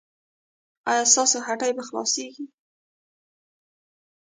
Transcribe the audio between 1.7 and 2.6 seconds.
به خلاصیږي؟